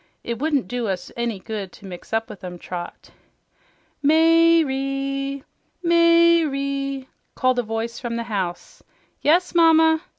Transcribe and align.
"It 0.23 0.39
wouldn't 0.39 0.67
do 0.67 0.87
us 0.87 1.11
any 1.15 1.37
good 1.37 1.71
to 1.73 1.85
mix 1.85 2.11
up 2.11 2.27
with 2.27 2.43
'em, 2.43 2.57
Trot." 2.57 3.11
"May 4.01 4.63
re! 4.63 5.43
May 5.83 6.43
re!" 6.43 7.07
called 7.35 7.59
a 7.59 7.61
voice 7.61 7.99
from 7.99 8.15
the 8.15 8.23
house. 8.23 8.81
"Yes, 9.21 9.53
Mamma!" 9.53 10.01